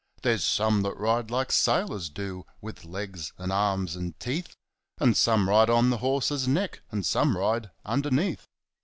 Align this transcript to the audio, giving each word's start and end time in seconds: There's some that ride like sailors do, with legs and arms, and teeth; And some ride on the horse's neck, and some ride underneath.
There's 0.23 0.43
some 0.43 0.81
that 0.81 0.97
ride 0.97 1.29
like 1.29 1.51
sailors 1.51 2.09
do, 2.09 2.43
with 2.59 2.85
legs 2.85 3.33
and 3.37 3.51
arms, 3.51 3.95
and 3.95 4.19
teeth; 4.19 4.55
And 4.97 5.15
some 5.15 5.47
ride 5.47 5.69
on 5.69 5.91
the 5.91 5.97
horse's 5.99 6.47
neck, 6.47 6.81
and 6.89 7.05
some 7.05 7.37
ride 7.37 7.69
underneath. 7.85 8.47